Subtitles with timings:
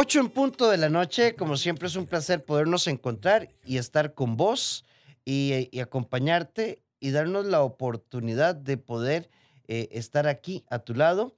[0.00, 4.14] 8 en punto de la noche, como siempre es un placer podernos encontrar y estar
[4.14, 4.84] con vos
[5.24, 9.28] y, acompañarte y darnos la oportunidad de poder
[9.66, 11.36] eh, estar aquí a tu lado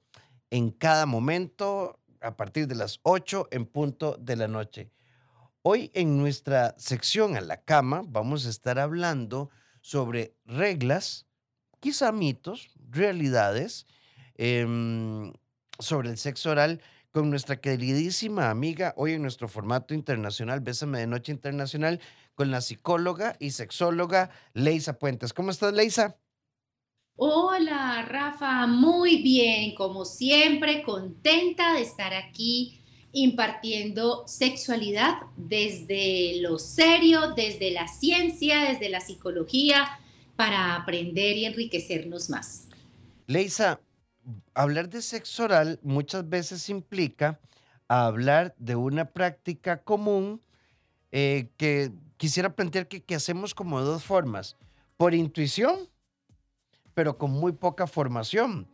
[0.51, 4.91] en cada momento a partir de las 8 en punto de la noche.
[5.63, 9.49] Hoy en nuestra sección a la cama vamos a estar hablando
[9.81, 11.25] sobre reglas,
[11.79, 13.87] quizá mitos, realidades
[14.35, 15.33] em,
[15.79, 16.79] sobre el sexo oral
[17.11, 21.99] con nuestra queridísima amiga, hoy en nuestro formato internacional, Bésame de Noche Internacional,
[22.35, 25.33] con la psicóloga y sexóloga Leisa Puentes.
[25.33, 26.17] ¿Cómo estás, Leisa?
[27.17, 37.33] Hola, Rafa, muy bien, como siempre, contenta de estar aquí impartiendo sexualidad desde lo serio,
[37.35, 39.99] desde la ciencia, desde la psicología,
[40.37, 42.69] para aprender y enriquecernos más.
[43.27, 43.81] Leisa,
[44.53, 47.39] hablar de sexo oral muchas veces implica
[47.87, 50.41] hablar de una práctica común
[51.11, 54.55] eh, que quisiera plantear que, que hacemos como de dos formas.
[54.97, 55.89] Por intuición,
[56.93, 58.67] pero con muy poca formación.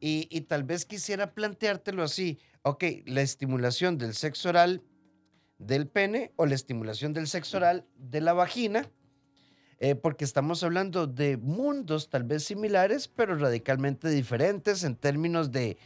[0.00, 4.82] Y, y, tal vez quisiera planteártelo así, ok, la estimulación del sexo oral
[5.58, 8.90] del pene o la estimulación del sexo oral de la vagina
[9.80, 15.76] eh, porque estamos hablando de mundos tal vez similares, pero radicalmente diferentes en términos de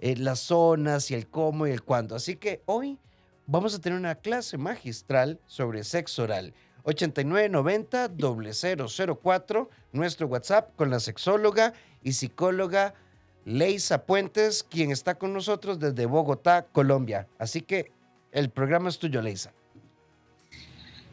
[0.00, 2.14] eh, las zonas y el cómo y el cuándo.
[2.14, 2.98] Así que hoy
[3.46, 6.54] vamos a tener una clase magistral sobre sexo oral.
[6.84, 8.10] 8990
[9.18, 12.94] 0004, nuestro WhatsApp con la sexóloga y psicóloga
[13.44, 17.28] Leisa Puentes, quien está con nosotros desde Bogotá, Colombia.
[17.38, 17.92] Así que
[18.30, 19.52] el programa es tuyo, Leisa.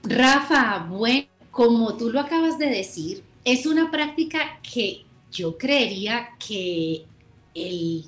[0.03, 7.05] Rafa, bueno como tú lo acabas de decir, es una práctica que yo creería que
[7.53, 8.03] el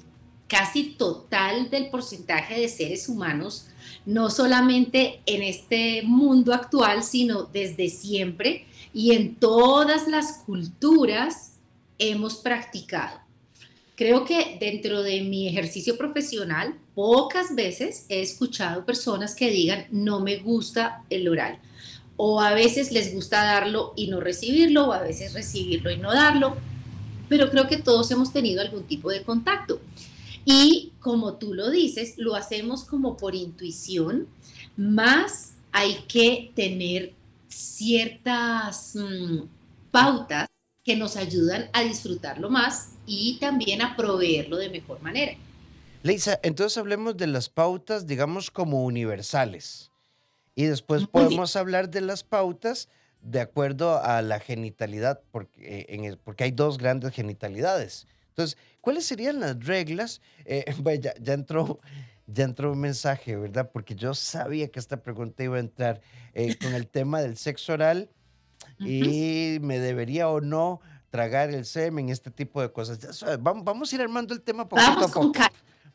[0.50, 3.68] casi total del porcentaje de seres humanos,
[4.06, 11.54] no solamente en este mundo actual, sino desde siempre y en todas las culturas
[12.00, 13.22] hemos practicado.
[13.96, 20.20] Creo que dentro de mi ejercicio profesional, pocas veces he escuchado personas que digan, no
[20.20, 21.62] me gusta el oral
[22.18, 26.14] o a veces les gusta darlo y no recibirlo, o a veces recibirlo y no
[26.14, 26.58] darlo,
[27.30, 29.80] pero creo que todos hemos tenido algún tipo de contacto.
[30.46, 34.28] Y como tú lo dices, lo hacemos como por intuición,
[34.76, 37.14] más hay que tener
[37.50, 39.42] ciertas mm,
[39.92, 40.48] pautas
[40.84, 45.34] que nos ayudan a disfrutarlo más y también a proveerlo de mejor manera.
[46.02, 49.92] Leisa, entonces hablemos de las pautas, digamos, como universales.
[50.58, 52.90] Y después podemos hablar de las pautas
[53.22, 58.08] de acuerdo a la genitalidad, porque, en porque hay dos grandes genitalidades.
[58.30, 60.20] Entonces, ¿cuáles serían las reglas?
[60.46, 60.66] Eh,
[61.00, 61.80] ya, ya, entró,
[62.26, 63.70] ya entró un mensaje, ¿verdad?
[63.72, 66.02] Porque yo sabía que esta pregunta iba a entrar
[66.34, 68.10] eh, con el tema del sexo oral
[68.80, 70.82] y me debería o no
[71.12, 72.98] tragar el semen, este tipo de cosas.
[73.42, 75.32] vamos, vamos a ir armando el tema poco a poco.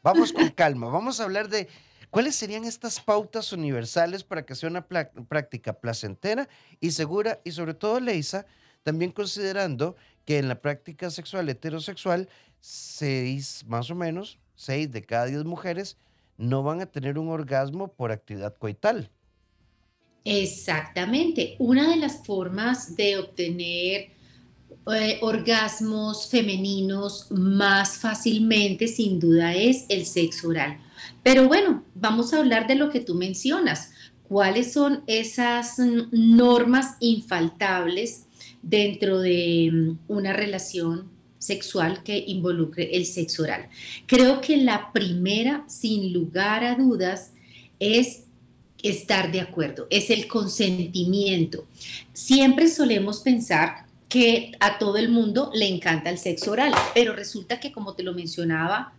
[0.04, 0.86] Vamos con calma.
[0.88, 1.68] Vamos a hablar de
[2.12, 6.46] ¿Cuáles serían estas pautas universales para que sea una práctica placentera
[6.78, 8.44] y segura y sobre todo, Leisa,
[8.82, 9.96] también considerando
[10.26, 12.28] que en la práctica sexual heterosexual,
[12.60, 15.96] seis, más o menos, seis de cada diez mujeres
[16.36, 19.08] no van a tener un orgasmo por actividad coital?
[20.22, 21.56] Exactamente.
[21.58, 24.10] Una de las formas de obtener
[24.94, 30.78] eh, orgasmos femeninos más fácilmente, sin duda, es el sexo oral.
[31.22, 33.92] Pero bueno, vamos a hablar de lo que tú mencionas.
[34.28, 35.78] ¿Cuáles son esas
[36.10, 38.26] normas infaltables
[38.62, 43.68] dentro de mm, una relación sexual que involucre el sexo oral?
[44.06, 47.32] Creo que la primera, sin lugar a dudas,
[47.78, 48.24] es
[48.82, 51.66] estar de acuerdo, es el consentimiento.
[52.12, 57.60] Siempre solemos pensar que a todo el mundo le encanta el sexo oral, pero resulta
[57.60, 58.92] que como te lo mencionaba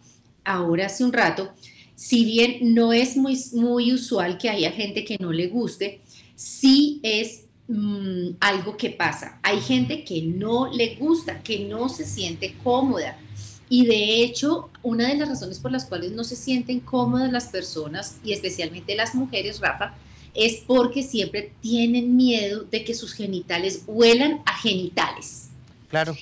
[0.44, 1.54] ahora hace un rato,
[1.96, 6.02] si bien no es muy, muy usual que haya gente que no le guste,
[6.36, 9.40] sí es mm, algo que pasa.
[9.44, 13.18] Hay gente que no le gusta, que no se siente cómoda.
[13.70, 17.48] Y de hecho, una de las razones por las cuales no se sienten cómodas las
[17.48, 19.96] personas, y especialmente las mujeres, Rafa,
[20.34, 25.50] es porque siempre tienen miedo de que sus genitales huelan a genitales.
[25.90, 26.16] Claro.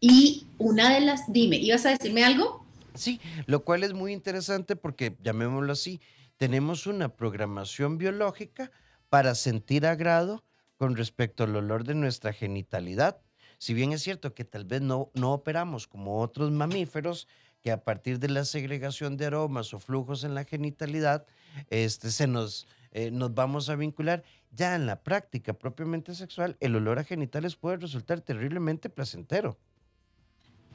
[0.00, 2.61] Y una de las, dime, ¿ibas a decirme algo?
[2.94, 6.00] Sí, lo cual es muy interesante porque, llamémoslo así,
[6.36, 8.70] tenemos una programación biológica
[9.08, 10.44] para sentir agrado
[10.76, 13.20] con respecto al olor de nuestra genitalidad.
[13.58, 17.28] Si bien es cierto que tal vez no, no operamos como otros mamíferos
[17.62, 21.24] que a partir de la segregación de aromas o flujos en la genitalidad,
[21.70, 24.24] este, se nos, eh, nos vamos a vincular.
[24.50, 29.56] Ya en la práctica propiamente sexual, el olor a genitales puede resultar terriblemente placentero.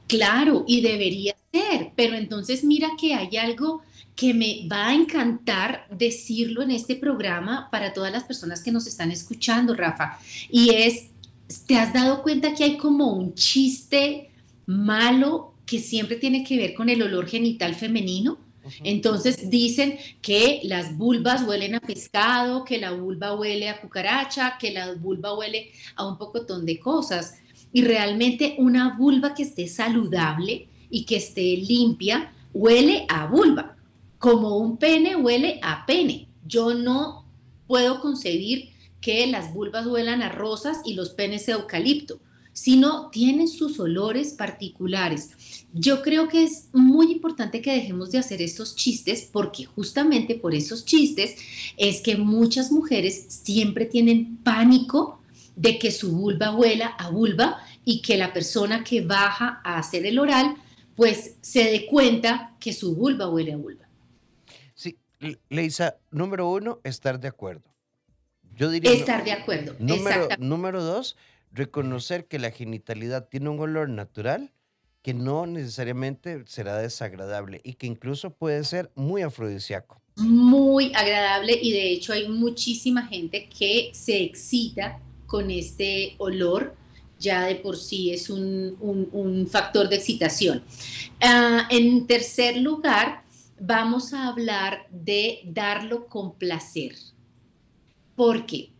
[0.08, 3.82] Claro, y debería ser, pero entonces mira que hay algo
[4.16, 8.88] que me va a encantar decirlo en este programa para todas las personas que nos
[8.88, 10.18] están escuchando, Rafa,
[10.50, 11.10] y es,
[11.66, 14.30] ¿te has dado cuenta que hay como un chiste
[14.66, 18.38] malo que siempre tiene que ver con el olor genital femenino?
[18.82, 24.72] Entonces dicen que las vulvas huelen a pescado, que la vulva huele a cucaracha, que
[24.72, 27.34] la vulva huele a un pocotón de cosas.
[27.78, 33.76] Y realmente una vulva que esté saludable y que esté limpia huele a vulva,
[34.18, 36.26] como un pene huele a pene.
[36.44, 37.24] Yo no
[37.68, 38.70] puedo concebir
[39.00, 42.18] que las vulvas huelan a rosas y los penes a eucalipto,
[42.52, 45.30] sino tienen sus olores particulares.
[45.72, 50.52] Yo creo que es muy importante que dejemos de hacer estos chistes porque justamente por
[50.52, 51.36] esos chistes
[51.76, 55.17] es que muchas mujeres siempre tienen pánico
[55.58, 60.06] de que su vulva huela a vulva y que la persona que baja a hacer
[60.06, 60.54] el oral
[60.94, 63.88] pues se dé cuenta que su vulva huele a vulva.
[64.74, 64.98] Sí,
[65.48, 67.74] Leisa, número uno, estar de acuerdo.
[68.54, 68.92] Yo diría...
[68.92, 69.74] Estar de acuerdo.
[69.78, 71.16] Número, número dos,
[71.52, 74.52] reconocer que la genitalidad tiene un olor natural
[75.02, 80.00] que no necesariamente será desagradable y que incluso puede ser muy afrodisíaco.
[80.16, 86.74] Muy agradable y de hecho hay muchísima gente que se excita con este olor,
[87.20, 90.64] ya de por sí es un, factor de excitación.
[91.20, 93.22] Ah, en tercer lugar,
[93.60, 96.96] vamos a hablar de darlo con placer,
[98.16, 98.70] porque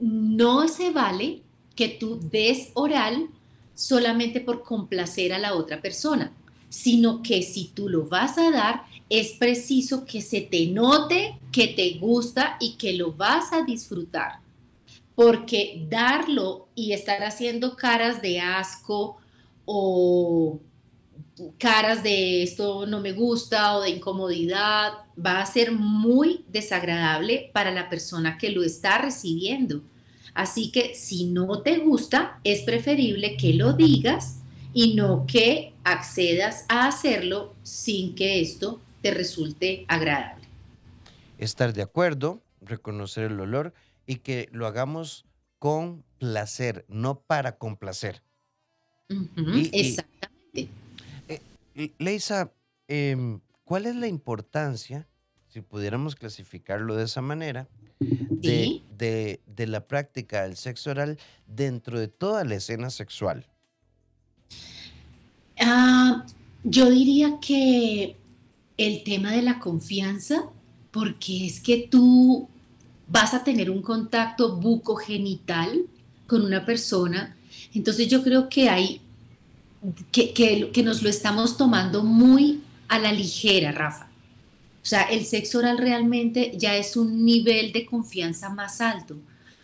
[0.00, 1.42] no se vale
[1.76, 3.28] que tú des oral
[3.74, 6.32] solamente por complacer a la otra persona,
[6.70, 11.68] sino que si tú lo vas a dar, es preciso que se te note que
[11.68, 14.40] te gusta y que lo vas a disfrutar.
[15.14, 19.18] Porque darlo y estar haciendo caras de asco
[19.64, 20.60] o
[21.58, 24.92] caras de esto no me gusta o de incomodidad
[25.24, 29.82] va a ser muy desagradable para la persona que lo está recibiendo.
[30.34, 34.38] Así que si no te gusta, es preferible que lo digas
[34.72, 40.46] y no que accedas a hacerlo sin que esto te resulte agradable.
[41.38, 43.74] Estar de acuerdo, reconocer el olor
[44.06, 45.26] y que lo hagamos
[45.58, 48.22] con placer, no para complacer.
[49.72, 50.68] exactamente.
[51.28, 52.52] Eh, Leisa,
[52.88, 55.08] em, ¿cuál es la importancia,
[55.48, 57.68] si pudiéramos clasificarlo de esa manera,
[58.40, 63.46] de, la práctica del sexo oral dentro de toda la escena sexual?
[65.60, 66.26] Ah,
[66.64, 68.16] yo diría que
[68.76, 70.50] el tema de la confianza,
[70.90, 72.48] porque es que tú
[73.12, 75.82] vas a tener un contacto bucogenital
[76.26, 77.36] con una persona,
[77.74, 79.02] entonces yo creo que hay
[80.10, 84.08] que, que nos lo estamos tomando muy a la ligera, Rafa.
[84.82, 89.16] O sea, el sexo oral realmente ya es un nivel de confianza más alto.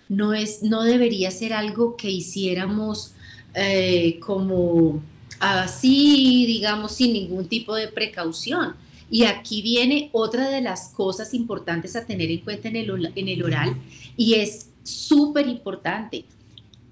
[0.08, 3.14] No, es, no debería ser algo que hiciéramos
[3.54, 5.02] eh, como
[5.40, 8.76] así, digamos, sin ningún tipo de precaución.
[9.10, 13.28] Y aquí viene otra de las cosas importantes a tener en cuenta en el, en
[13.28, 13.76] el oral
[14.16, 16.24] y es súper importante.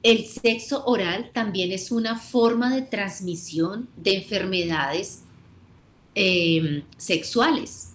[0.03, 5.25] El sexo oral también es una forma de transmisión de enfermedades
[6.15, 7.93] eh, sexuales.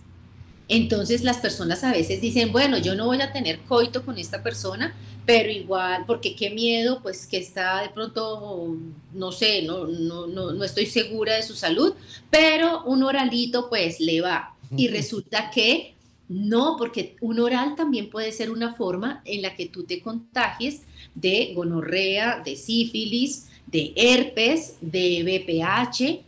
[0.68, 4.42] Entonces las personas a veces dicen, bueno, yo no voy a tener coito con esta
[4.44, 4.94] persona,
[5.25, 8.75] pero igual, porque qué miedo, pues que está de pronto,
[9.13, 11.94] no sé, no, no, no, estoy segura de su salud,
[12.30, 14.56] pero un oralito pues le va.
[14.75, 15.96] Y resulta que
[16.30, 20.84] no, porque un oral también puede ser una forma en la que tú te contagies
[21.13, 26.24] de gonorrea, de sífilis, de herpes, de BPH,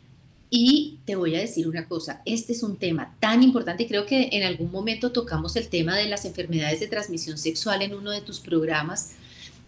[0.55, 4.29] y te voy a decir una cosa, este es un tema tan importante, creo que
[4.33, 8.21] en algún momento tocamos el tema de las enfermedades de transmisión sexual en uno de
[8.21, 9.13] tus programas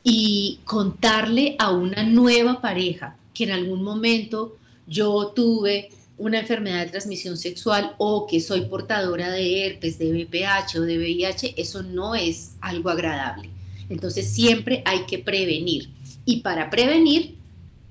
[0.04, 5.90] y contarle a una nueva pareja que en algún momento yo tuve
[6.20, 11.00] una enfermedad de transmisión sexual o que soy portadora de herpes, de VPH o de
[11.00, 13.50] VIH, eso no es algo agradable.
[13.90, 15.90] Entonces siempre hay que prevenir.
[16.26, 17.38] Y para prevenir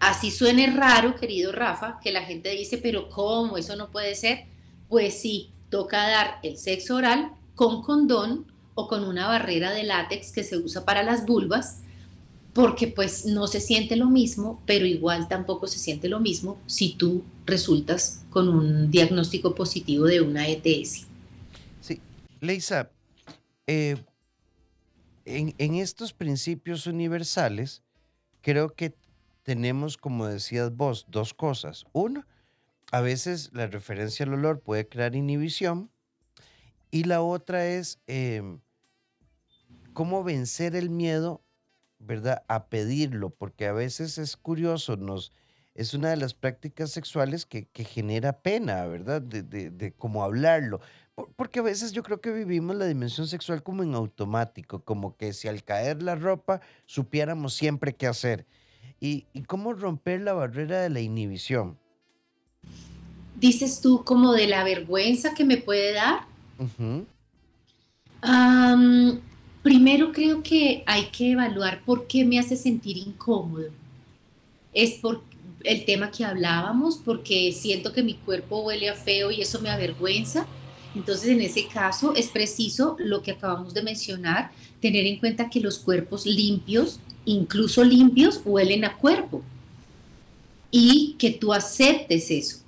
[0.04, 3.56] Así suene raro, querido Rafa, que la gente dice, pero ¿cómo?
[3.56, 4.44] Eso no puede ser.
[4.90, 10.30] Pues sí, toca dar el sexo oral con condón o con una barrera de látex
[10.30, 11.80] que se usa para las vulvas,
[12.52, 16.92] porque pues no se siente lo mismo, pero igual tampoco se siente lo mismo si
[16.96, 21.06] tú resultas con un diagnóstico positivo de una ETS.
[21.80, 21.98] Sí,
[22.42, 22.90] Leisa,
[23.66, 23.96] eh,
[25.24, 27.80] en, en estos principios universales,
[28.42, 28.92] creo que
[29.44, 31.84] tenemos, como decías vos, dos cosas.
[31.92, 32.26] Uno,
[32.90, 35.90] a veces la referencia al olor puede crear inhibición.
[36.90, 38.60] Y la otra es em,
[39.92, 41.42] cómo vencer el miedo,
[41.98, 42.42] ¿verdad?
[42.48, 45.32] A pedirlo, porque a veces es curioso, nos,
[45.74, 49.20] es una de las prácticas sexuales que, que genera pena, ¿verdad?
[49.20, 50.80] De, de, de cómo hablarlo.
[51.36, 55.32] Porque a veces yo creo que vivimos la dimensión sexual como en automático, como que
[55.32, 58.46] si al caer la ropa supiéramos siempre qué hacer.
[59.04, 61.76] ¿Y, y cómo romper la barrera de la inhibición?
[63.38, 66.20] Dices tú como de la vergüenza que me puede dar.
[69.62, 73.68] Primero creo que hay que evaluar por qué me hace sentir incómodo.
[74.72, 75.22] Es por
[75.64, 79.68] el tema que hablábamos, porque siento que mi cuerpo huele a feo y eso me
[79.68, 80.46] avergüenza.
[80.94, 85.60] Entonces, en ese caso, es preciso lo que acabamos de mencionar, tener en cuenta que
[85.60, 89.42] los cuerpos limpios, incluso limpios, huelen a cuerpo
[90.70, 92.58] y que tú aceptes eso.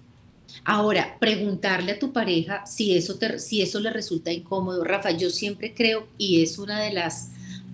[0.64, 4.84] Ahora, preguntarle a tu pareja si eso, si eso le resulta incómodo.
[4.84, 7.30] Rafa, yo siempre creo, y es una de las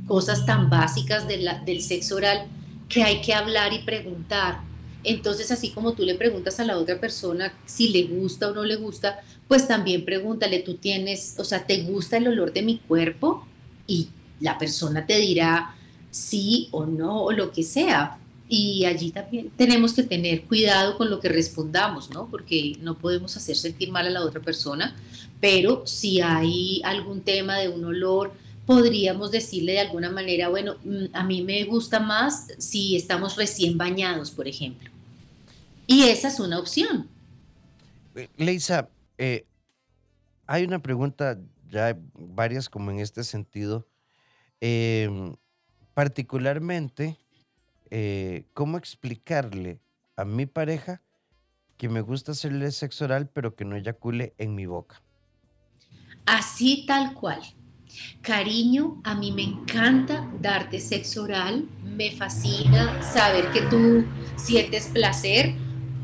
[0.06, 2.46] cosas tan básicas de del sexo oral,
[2.88, 4.60] que hay que hablar y preguntar.
[5.04, 8.64] Entonces, así como tú le preguntas a la otra persona si le gusta o no
[8.64, 12.78] le gusta, pues también pregúntale, tú tienes, o sea, ¿te gusta el olor de mi
[12.78, 13.46] cuerpo?
[13.86, 14.08] Y
[14.40, 15.74] la persona te dirá
[16.12, 18.18] sí o no, o lo que sea.
[18.48, 22.28] Y allí también tenemos que tener cuidado con lo que respondamos, ¿no?
[22.28, 24.94] Porque no podemos hacer sentir mal a la otra persona,
[25.40, 28.32] pero si hay algún tema de un olor,
[28.66, 33.78] podríamos decirle de alguna manera, bueno, mm, a mí me gusta más si estamos recién
[33.78, 34.90] bañados, por ejemplo.
[35.86, 37.08] Y esa es una opción.
[38.14, 39.46] Eh, Leisa, eh,
[40.46, 41.40] hay una pregunta,
[41.70, 43.88] ya varias como en este sentido.
[44.64, 45.34] em,
[45.94, 47.18] particularmente,
[47.90, 49.80] eh, ¿cómo explicarle
[50.16, 51.02] a mi pareja
[51.76, 55.02] que me gusta hacerle sexo oral, pero que no eyacule en mi boca?
[56.26, 57.40] Así tal cual.
[58.22, 64.04] Cariño, a mí me encanta darte sexo oral, me fascina saber que tú
[64.36, 65.54] sientes placer,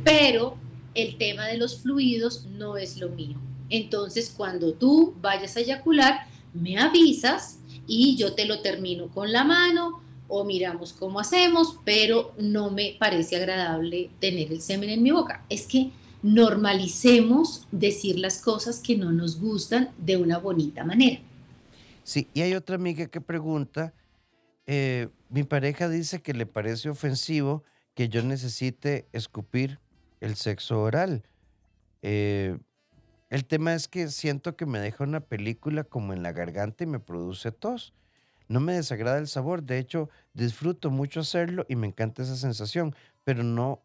[0.04, 0.58] pero
[0.94, 3.40] el tema de los fluidos no es lo mío.
[3.70, 9.42] Entonces, cuando tú vayas a eyacular, me avisas y yo te lo termino con la
[9.42, 15.10] mano o miramos cómo hacemos, pero no me parece agradable tener el semen en mi
[15.10, 15.44] boca.
[15.48, 15.90] Es que
[16.22, 21.20] normalicemos decir las cosas que no nos gustan de una bonita manera.
[22.04, 23.94] Sí, y hay otra amiga que pregunta,
[24.66, 27.64] eh, mi pareja dice que le parece ofensivo
[27.94, 29.80] que yo necesite escupir
[30.20, 31.24] el sexo oral.
[32.02, 32.58] Eh,
[33.30, 36.86] el tema es que siento que me deja una película como en la garganta y
[36.86, 37.92] me produce tos.
[38.48, 42.94] No me desagrada el sabor, de hecho disfruto mucho hacerlo y me encanta esa sensación,
[43.24, 43.82] pero no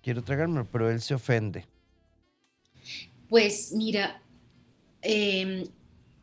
[0.00, 1.66] quiero tragármelo, pero él se ofende.
[3.28, 4.22] Pues mira,
[5.02, 5.68] eh,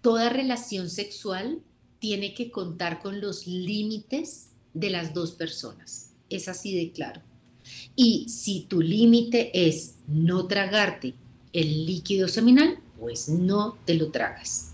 [0.01, 1.61] toda relación sexual
[1.99, 6.13] tiene que contar con los límites de las dos personas.
[6.29, 7.21] Es así de claro.
[7.97, 11.15] Y si tu límite es no tragarte
[11.53, 14.73] el líquido seminal, pues no te lo tragas.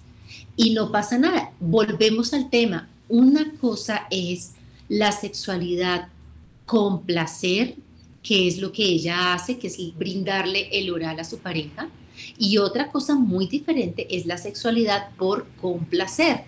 [0.56, 1.52] Y no pasa nada.
[1.60, 2.90] Volvemos al tema.
[3.10, 4.54] Una cosa es
[4.90, 6.10] la sexualidad
[6.66, 7.76] con placer,
[8.22, 11.90] que es lo que ella hace, que es brindarle el oral a su pareja.
[12.38, 16.44] Y otra cosa muy diferente es la sexualidad por complacer.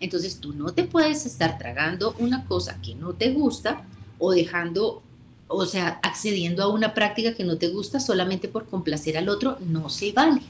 [0.00, 3.84] Entonces tú no te puedes estar tragando una cosa que no te gusta
[4.18, 5.02] o dejando,
[5.48, 9.58] o sea, accediendo a una práctica que no te gusta solamente por complacer al otro,
[9.60, 10.42] no se vale.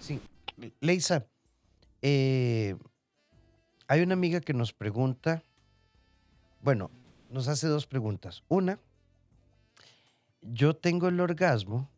[0.00, 0.20] Sí,
[0.80, 1.26] Leisa,
[2.02, 2.76] eh,
[3.88, 5.42] hay una amiga que nos pregunta,
[6.62, 6.90] bueno,
[7.30, 8.44] nos hace dos preguntas.
[8.48, 8.78] Una,
[10.40, 11.88] yo tengo el orgasmo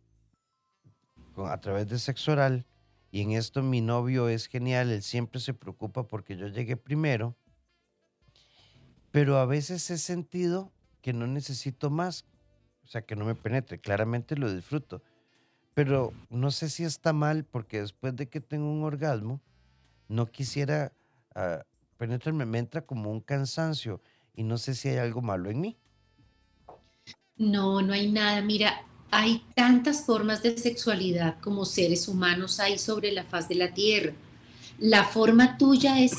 [1.37, 2.65] a través de sexo oral
[3.11, 7.37] y en esto mi novio es genial, él siempre se preocupa porque yo llegué primero,
[9.11, 12.25] pero a veces he sentido que no necesito más,
[12.85, 15.03] o sea, que no me penetre, claramente lo disfruto,
[15.75, 19.41] pero no sé si está mal porque después de que tengo un orgasmo,
[20.09, 20.93] no quisiera
[21.35, 21.63] ah,
[21.97, 24.01] penetrarme, me entra como un cansancio
[24.35, 25.77] y no sé si hay algo malo en mí.
[27.37, 28.41] No, no hay nada.
[28.41, 33.73] Mira, hay tantas formas de sexualidad como seres humanos hay sobre la faz de la
[33.73, 34.13] tierra.
[34.79, 36.13] La forma tuya es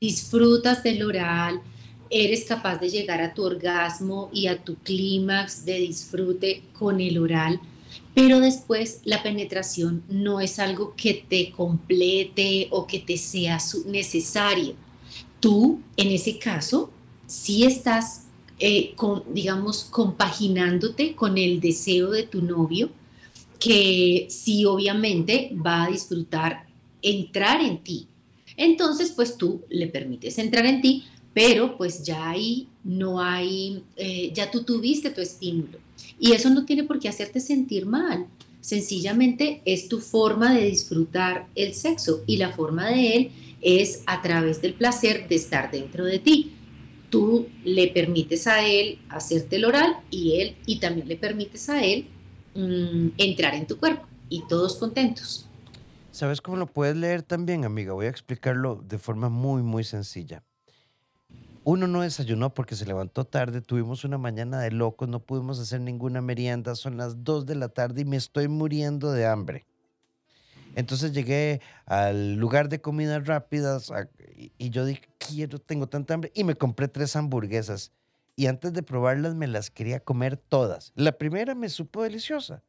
[0.00, 1.60] disfrutas del oral,
[2.10, 7.18] eres capaz de llegar a tu orgasmo y a tu clímax de disfrute con el
[7.18, 7.60] oral.
[8.12, 14.74] pero después la penetración no es algo que te complete o que te sea necesario.
[15.40, 16.90] Tú, en ese caso,
[17.26, 18.26] sí estás,
[18.58, 18.94] eh,
[19.32, 22.90] digamos, compaginándote con el deseo de tu novio,
[23.58, 26.66] que sí obviamente va a disfrutar
[27.02, 28.06] entrar en ti.
[28.56, 34.32] Entonces, pues tú le permites entrar en ti, pero pues ya ahí no hay, eh,
[34.32, 35.78] ya tú tuviste tu estímulo.
[36.18, 38.26] Y eso no tiene por qué hacerte sentir mal.
[38.60, 44.22] Sencillamente es tu forma de disfrutar el sexo y la forma de él es a
[44.22, 46.52] través del placer de estar dentro de ti.
[47.10, 51.84] Tú le permites a él hacerte el oral y él y también le permites a
[51.84, 52.06] él
[52.54, 55.46] mm, entrar en tu cuerpo y todos contentos.
[56.10, 57.92] ¿Sabes cómo lo puedes leer también, amiga?
[57.92, 60.44] Voy a explicarlo de forma muy, muy sencilla.
[61.64, 65.80] Uno no desayunó porque se levantó tarde, tuvimos una mañana de locos, no pudimos hacer
[65.80, 69.64] ninguna merienda, son las 2 de la tarde y me estoy muriendo de hambre.
[70.74, 73.90] Entonces llegué al lugar de comidas rápidas
[74.58, 77.92] y yo dije, quiero, tengo tanta hambre y me compré tres hamburguesas.
[78.36, 80.92] Y antes de probarlas me las quería comer todas.
[80.96, 82.62] La primera me supo deliciosa.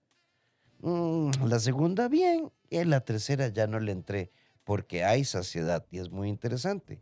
[0.80, 4.32] Mm, la segunda bien y la tercera ya no le entré
[4.64, 7.02] porque hay saciedad y es muy interesante.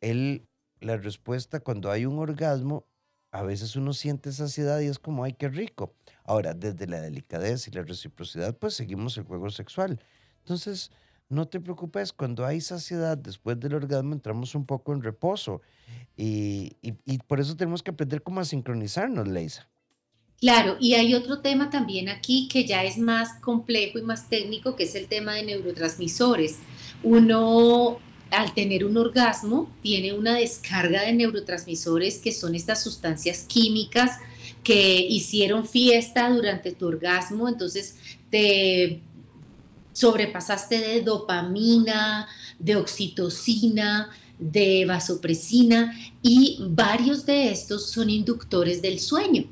[0.00, 0.48] Él
[0.80, 2.86] la respuesta cuando hay un orgasmo,
[3.32, 5.94] a veces uno siente saciedad y es como, ay, qué rico.
[6.24, 10.00] Ahora, desde la delicadeza y la reciprocidad, pues seguimos el juego sexual.
[10.38, 10.90] Entonces,
[11.28, 15.62] no te preocupes, cuando hay saciedad después del orgasmo entramos un poco en reposo
[16.16, 16.76] y,
[17.28, 19.68] por eso tenemos que aprender cómo a sincronizarnos, Leisa.
[20.38, 24.74] Claro, y hay otro tema también aquí que ya es más complejo y más técnico,
[24.74, 26.58] que es el tema de neurotransmisores.
[27.02, 27.98] Uno
[28.30, 34.18] al tener un orgasmo, tiene una descarga de neurotransmisores que son estas sustancias químicas
[34.62, 37.96] que hicieron fiesta durante tu orgasmo, entonces
[38.30, 39.00] te
[39.92, 49.44] sobrepasaste de dopamina, de oxitocina, de vasopresina y varios de estos son inductores del sueño.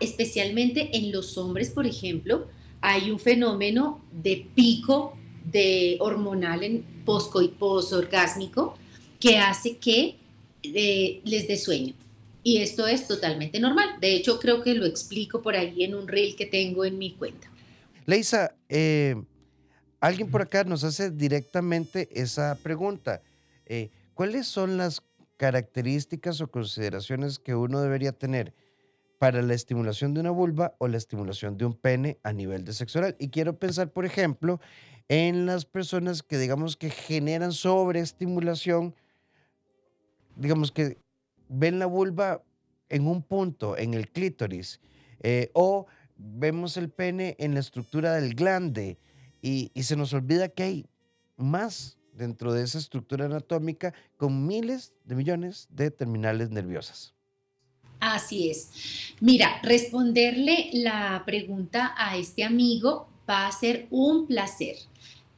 [0.00, 2.46] Especialmente en los hombres, por ejemplo,
[2.80, 5.17] hay un fenómeno de pico
[5.50, 8.76] de hormonal en posco y posorgásmico
[9.20, 10.16] que hace que
[10.62, 11.94] eh, les dé sueño.
[12.42, 14.00] Y esto es totalmente normal.
[14.00, 17.12] De hecho, creo que lo explico por ahí en un reel que tengo en mi
[17.12, 17.50] cuenta.
[18.06, 19.16] Leisa, eh,
[20.00, 23.22] alguien por acá nos hace directamente esa pregunta.
[23.66, 25.02] Eh, ¿Cuáles son las
[25.36, 28.54] características o consideraciones que uno debería tener
[29.18, 32.72] para la estimulación de una vulva o la estimulación de un pene a nivel de
[32.72, 33.14] sexual?
[33.18, 34.60] Y quiero pensar, por ejemplo,
[35.08, 38.94] en las personas que digamos que generan sobreestimulación,
[40.36, 40.98] digamos que
[41.48, 42.42] ven la vulva
[42.88, 44.80] en un punto, en el clítoris,
[45.20, 48.98] eh, o vemos el pene en la estructura del glande
[49.40, 50.86] y, y se nos olvida que hay
[51.36, 57.14] más dentro de esa estructura anatómica con miles de millones de terminales nerviosas.
[58.00, 58.70] Así es.
[59.20, 64.76] Mira, responderle la pregunta a este amigo va a ser un placer.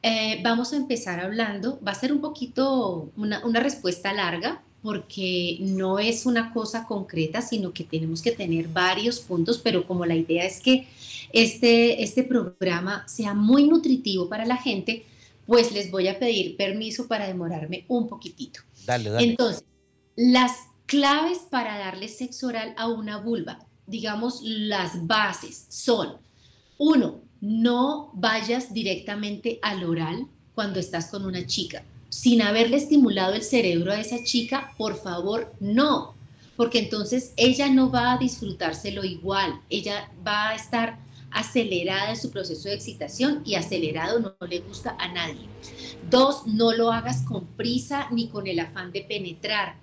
[0.03, 5.57] Eh, vamos a empezar hablando, va a ser un poquito una, una, respuesta larga porque
[5.59, 10.15] no es una cosa concreta, sino que tenemos que tener varios puntos, pero como la
[10.15, 10.87] idea es que
[11.33, 15.05] este, este programa sea muy nutritivo para la gente,
[15.45, 18.61] pues les voy a pedir permiso para demorarme un poquitito.
[18.85, 19.29] Dale, dale.
[19.29, 19.63] Entonces,
[20.15, 20.51] las
[20.87, 26.17] claves para darle sexo oral a una vulva, digamos, las bases son,
[26.77, 31.83] uno, no vayas directamente al oral cuando estás con una chica.
[32.09, 36.13] Sin haberle estimulado el cerebro a esa chica, por favor, no,
[36.55, 40.99] porque entonces ella no va a disfrutárselo igual, ella va a estar
[41.31, 45.47] acelerada en su proceso de excitación y acelerado no, le gusta a nadie.
[46.09, 49.75] Dos, no lo hagas con prisa ni con el afán de penetrar.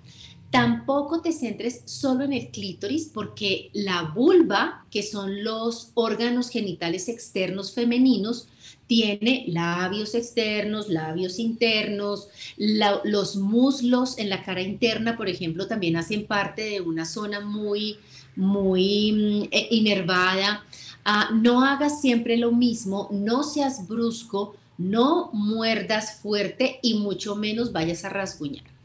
[0.51, 7.07] Tampoco te centres solo en el clítoris porque la vulva, que son los órganos genitales
[7.07, 8.47] externos femeninos,
[8.87, 16.25] tiene labios externos, labios internos, los muslos en la cara interna, por ejemplo, también hacen
[16.25, 17.97] parte de una zona muy,
[18.35, 20.65] muy mm, eh, inervada.
[21.05, 27.71] Ah, no hagas siempre lo mismo, no seas brusco, no muerdas fuerte y mucho menos
[27.71, 28.78] vayas a rasguñar.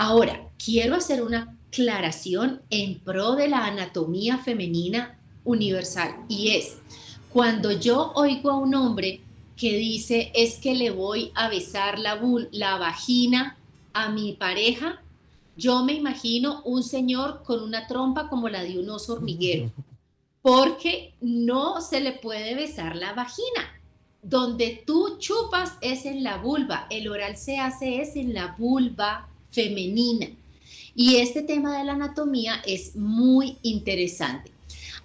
[0.00, 6.78] Ahora, quiero hacer una aclaración en pro de la anatomía femenina universal y es
[7.32, 9.20] cuando yo oigo a un hombre
[9.56, 12.16] que dice es que le voy a besar la,
[12.52, 13.56] la vagina
[13.92, 15.02] a mi pareja,
[15.56, 19.72] yo me imagino un señor con una trompa como la de un oso hormiguero
[20.42, 23.74] porque no se le puede besar la vagina.
[24.22, 29.28] Donde tú chupas es en la vulva, el oral se hace es en la vulva
[29.58, 30.28] femenina.
[30.94, 34.52] Y este tema de la anatomía es muy interesante.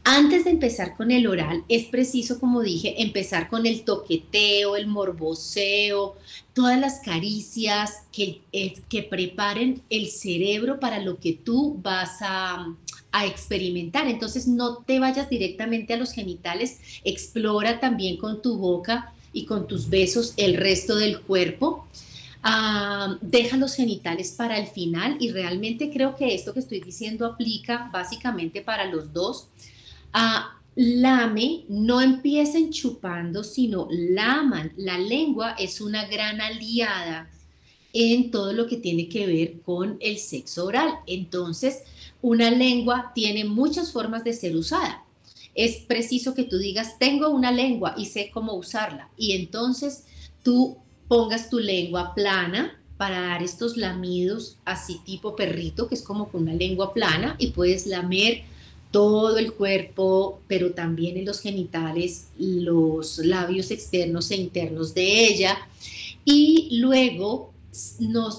[0.03, 4.85] Antes de empezar con el oral, es preciso, como dije, empezar con el toqueteo, el
[4.85, 6.15] morboseo,
[6.53, 12.75] todas las caricias que, eh, que preparen el cerebro para lo que tú vas a,
[13.11, 14.07] a experimentar.
[14.07, 19.67] Entonces no te vayas directamente a los genitales, explora también con tu boca y con
[19.67, 21.87] tus besos el resto del cuerpo.
[22.45, 27.25] Ah, deja los genitales para el final y realmente creo que esto que estoy diciendo
[27.25, 29.47] aplica básicamente para los dos.
[30.11, 34.73] Ah, lame, no empiecen chupando, sino laman.
[34.75, 37.29] La lengua es una gran aliada
[37.93, 40.89] en todo lo que tiene que ver con el sexo oral.
[41.07, 41.83] Entonces,
[42.21, 45.05] una lengua tiene muchas formas de ser usada.
[45.55, 49.09] Es preciso que tú digas, tengo una lengua y sé cómo usarla.
[49.15, 50.05] Y entonces
[50.43, 50.77] tú
[51.13, 56.41] pongas tu lengua plana para dar estos lamidos así tipo perrito, que es como con
[56.41, 58.41] una lengua plana y puedes lamer
[58.89, 65.55] todo el cuerpo, pero también en los genitales, los labios externos e internos de ella.
[66.25, 67.52] Y luego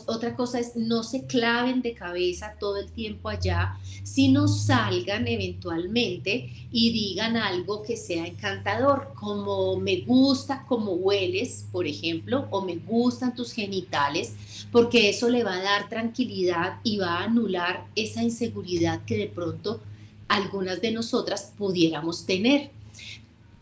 [0.07, 6.53] otra cosa es no se claven de cabeza todo el tiempo allá, sino salgan eventualmente
[6.71, 12.77] y digan algo que sea encantador, como me gusta como hueles, por ejemplo, o me
[12.77, 14.35] gustan tus genitales,
[14.71, 19.27] porque eso le va a dar tranquilidad y va a anular esa inseguridad que de
[19.27, 19.81] pronto
[20.29, 22.71] algunas de nosotras pudiéramos tener.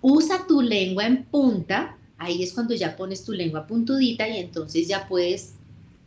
[0.02, 4.86] Usa tu lengua en punta, ahí es cuando ya pones tu lengua puntudita y entonces
[4.86, 5.54] ya puedes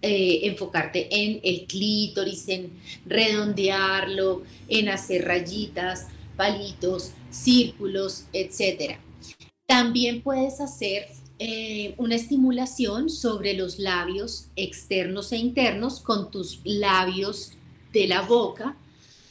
[0.08, 2.70] eh, enfocarte en el clítoris, en
[3.08, 9.00] redondearlo, en hacer rayitas, palitos, círculos, etc.
[9.66, 11.08] También puedes hacer
[11.40, 17.54] eh, una estimulación sobre los labios externos e internos con tus labios
[17.92, 18.78] de la boca,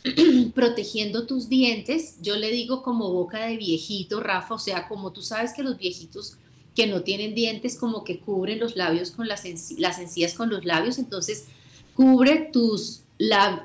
[0.57, 2.17] protegiendo tus dientes.
[2.21, 5.79] Yo le digo como boca de viejito, Rafa, o sea, como tú sabes que los
[5.79, 6.39] viejitos
[6.75, 9.45] que no tienen dientes como que cubren los labios con las,
[9.79, 11.47] las encías con los labios, entonces
[11.95, 13.03] cubre tus,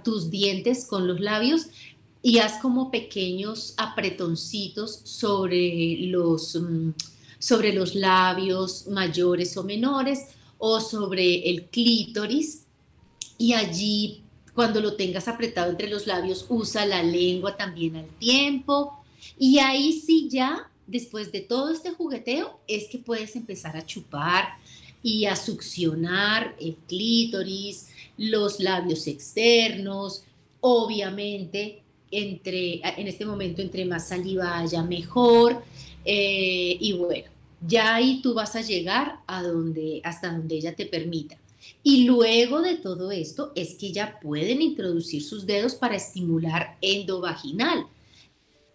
[0.03, 1.67] tus dientes con los labios
[2.21, 6.91] y haz como pequeños apretoncitos sobre los, mm,
[7.39, 12.65] sobre los labios mayores o menores o sobre el clítoris
[13.37, 14.21] y allí
[14.53, 19.01] cuando lo tengas apretado entre los labios usa la lengua también al tiempo
[19.37, 24.57] y ahí sí ya después de todo este jugueteo es que puedes empezar a chupar
[25.01, 30.23] y a succionar el clítoris, los labios externos,
[30.61, 35.63] obviamente entre, en este momento entre más saliva haya mejor
[36.03, 37.29] eh, y bueno,
[37.65, 41.37] ya ahí tú vas a llegar a donde, hasta donde ella te permita.
[41.83, 47.85] Y luego de todo esto es que ya pueden introducir sus dedos para estimular endovaginal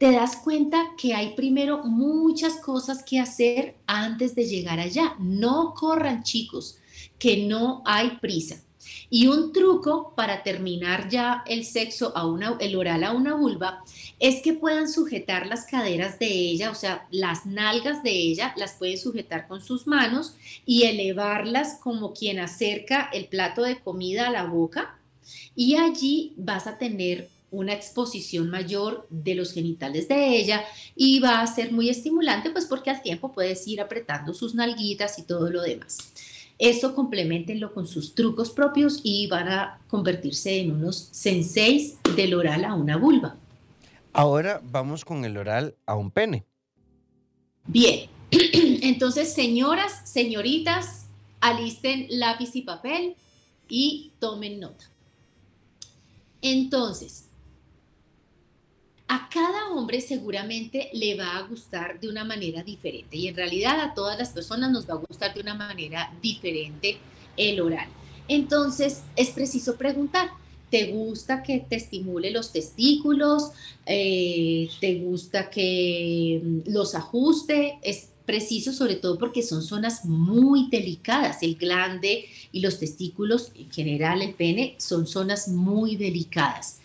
[0.04, 5.14] te das cuenta que hay primero muchas cosas que hacer antes de llegar allá.
[5.18, 6.76] No corran chicos,
[7.18, 8.62] que no hay prisa.
[9.08, 13.82] Y un truco para terminar ya el sexo, a una, el oral a una vulva,
[14.18, 18.74] es que puedan sujetar las caderas de ella, o sea, las nalgas de ella, las
[18.74, 20.34] pueden sujetar con sus manos
[20.66, 24.98] y elevarlas como quien acerca el plato de comida a la boca.
[25.56, 30.64] Y allí vas a tener una exposición mayor de los genitales de ella
[30.96, 35.18] y va a ser muy estimulante pues porque al tiempo puedes ir apretando sus nalguitas
[35.18, 35.98] y todo lo demás.
[36.58, 42.64] Eso complementenlo con sus trucos propios y van a convertirse en unos senseis del oral
[42.64, 43.36] a una vulva.
[44.12, 46.44] Ahora vamos con el oral a un pene.
[47.66, 51.06] Bien, entonces señoras, señoritas,
[51.40, 53.16] alisten lápiz y papel
[53.68, 54.84] y tomen nota.
[56.40, 57.30] Entonces,
[59.08, 63.80] a cada hombre seguramente le va a gustar de una manera diferente y en realidad
[63.80, 66.98] a todas las personas nos va a gustar de una manera diferente
[67.36, 67.88] el oral.
[68.28, 70.30] Entonces es preciso preguntar,
[70.70, 73.50] ¿te gusta que te estimule los testículos?
[73.84, 77.78] Eh, ¿Te gusta que mm, los ajuste?
[78.24, 81.42] Preciso sobre todo porque son zonas muy delicadas.
[81.42, 86.80] El glande y los testículos, en general el pene, son zonas muy delicadas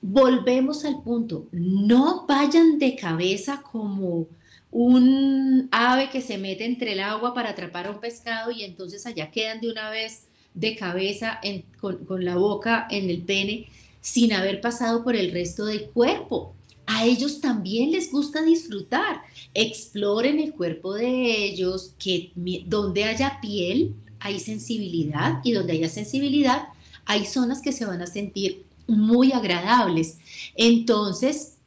[0.00, 4.26] volvemos al punto, no vayan de cabeza como
[4.70, 9.06] un ave que se mete entre el agua para atrapar a un pescado y entonces
[9.06, 11.40] allá quedan de una vez de cabeza
[11.80, 13.68] con, con la boca en el pene
[14.00, 16.54] sin haber pasado por el resto del cuerpo.
[16.90, 19.20] A ellos también les gusta disfrutar.
[19.52, 22.32] Exploren el cuerpo de ellos, que
[22.66, 26.68] donde haya piel hay sensibilidad y donde haya sensibilidad
[27.04, 30.18] hay zonas que se van a sentir muy agradables.
[30.54, 31.58] Entonces,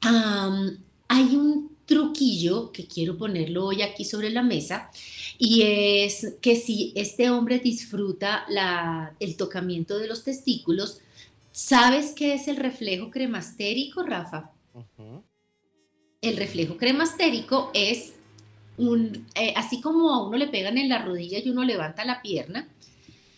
[0.00, 4.90] hay un truquillo que quiero ponerlo hoy aquí sobre la mesa
[5.36, 8.46] y es que si este hombre disfruta
[9.18, 11.00] el tocamiento de los testículos,
[11.54, 14.50] ¿sabes qué es el reflejo cremastérico, Rafa?
[16.20, 18.14] El reflejo cremastérico es
[18.76, 22.20] un, eh, así como a uno le pegan en la rodilla y uno levanta la
[22.22, 22.68] pierna,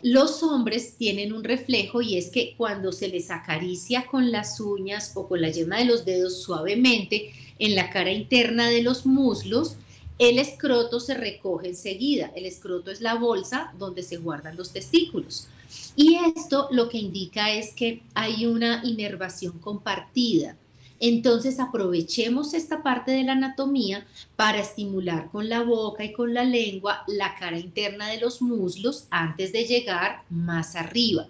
[0.00, 5.12] los hombres tienen un reflejo y es que cuando se les acaricia con las uñas
[5.14, 9.76] o con la yema de los dedos suavemente en la cara interna de los muslos,
[10.18, 12.32] el escroto se recoge enseguida.
[12.34, 15.48] El escroto es la bolsa donde se guardan los testículos.
[15.94, 20.56] Y esto lo que indica es que hay una inervación compartida.
[20.98, 26.44] Entonces aprovechemos esta parte de la anatomía para estimular con la boca y con la
[26.44, 31.28] lengua la cara interna de los muslos antes de llegar más arriba.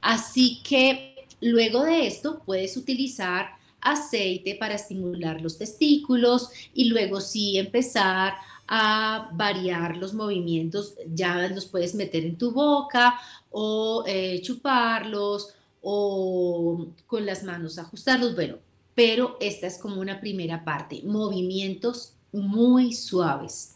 [0.00, 7.58] Así que luego de esto puedes utilizar aceite para estimular los testículos y luego sí
[7.58, 8.34] empezar
[8.66, 16.86] a variar los movimientos, ya los puedes meter en tu boca o eh, chuparlos o
[17.06, 18.34] con las manos ajustarlos.
[18.34, 18.56] Bueno,
[18.94, 23.74] pero esta es como una primera parte, movimientos muy suaves.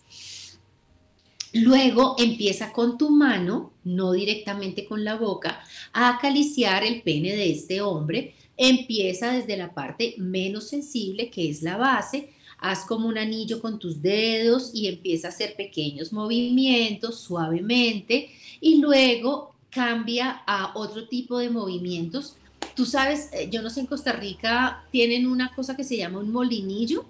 [1.52, 5.60] Luego empieza con tu mano, no directamente con la boca,
[5.92, 8.34] a acariciar el pene de este hombre.
[8.56, 12.30] Empieza desde la parte menos sensible, que es la base.
[12.58, 18.30] Haz como un anillo con tus dedos y empieza a hacer pequeños movimientos suavemente.
[18.60, 22.36] Y luego cambia a otro tipo de movimientos
[22.76, 26.18] Tú sabes, eh, yo no sé, en Costa Rica tienen una cosa que se llama
[26.18, 27.06] un molinillo.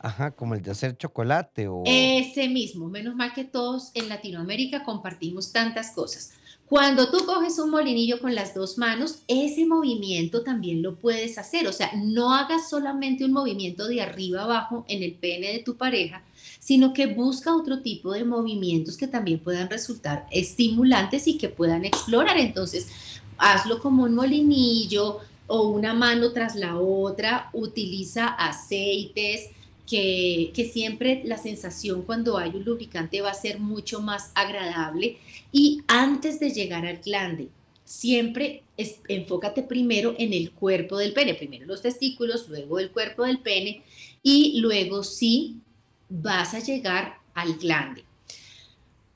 [0.00, 1.84] Ajá, como el de hacer chocolate o...
[1.86, 6.32] Ese mismo, menos mal que todos en Latinoamérica compartimos tantas cosas.
[6.68, 11.66] Cuando tú coges un molinillo con las dos manos, ese movimiento también lo puedes hacer.
[11.66, 15.78] O sea, no hagas solamente un movimiento de arriba abajo en el pene de tu
[15.78, 16.22] pareja,
[16.58, 21.86] sino que busca otro tipo de movimientos que también puedan resultar estimulantes y que puedan
[21.86, 22.36] explorar.
[22.36, 22.88] Entonces,
[23.38, 29.48] hazlo como un molinillo o una mano tras la otra, utiliza aceites,
[29.88, 35.16] que, siempre la sensación cuando hay un lubricante va a ser mucho más agradable.
[35.52, 37.48] Y antes de llegar al glande,
[37.84, 43.40] siempre enfócate primero en el cuerpo del pene, primero los testículos, luego el cuerpo del
[43.40, 43.82] pene
[44.22, 45.56] y luego sí
[46.08, 48.04] vas a llegar al glande.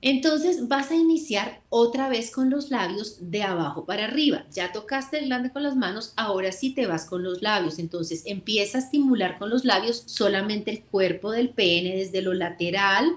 [0.05, 4.45] Entonces vas a iniciar otra vez con los labios de abajo para arriba.
[4.53, 7.79] Ya tocaste el glande con las manos, ahora sí te vas con los labios.
[7.79, 13.17] Entonces empieza a estimular con los labios solamente el cuerpo del pene desde lo lateral,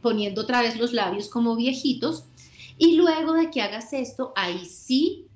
[0.00, 2.24] poniendo otra vez los labios como viejitos.
[2.78, 5.26] Y luego de que hagas esto, ahí sí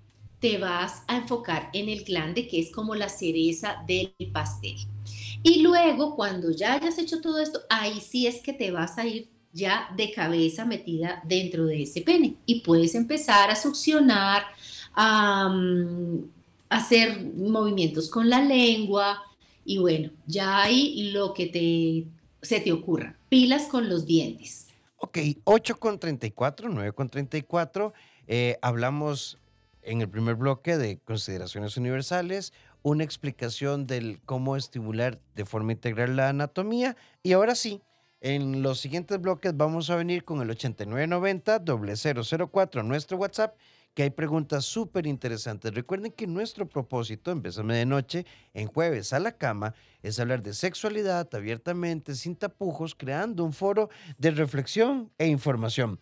[0.40, 4.76] te vas a enfocar en el glande, que es como la cereza del pastel.
[5.42, 9.06] Y luego, cuando ya hayas hecho todo esto, ahí sí es que te vas a
[9.06, 14.44] ir ya de cabeza metida dentro de ese pene y puedes empezar a succionar,
[14.94, 16.24] a, mm,
[16.68, 19.22] hacer movimientos con la lengua
[19.64, 22.06] y bueno, ya hay lo que te,
[22.40, 23.16] se te ocurra.
[23.32, 24.68] Pilas con los dientes.
[24.98, 27.94] Ok, 8 con 34, 9 con 34.
[28.26, 29.38] Eh, hablamos
[29.80, 36.14] en el primer bloque de consideraciones universales, una explicación del cómo estimular de forma integral
[36.14, 37.80] la anatomía y ahora sí,
[38.20, 43.56] en los siguientes bloques vamos a venir con el 8990-004, nuestro WhatsApp,
[43.94, 45.74] que hay preguntas súper interesantes.
[45.74, 50.54] Recuerden que nuestro propósito en de Noche, en jueves a la cama, es hablar de
[50.54, 56.00] sexualidad abiertamente, sin tapujos, creando un foro de reflexión e información.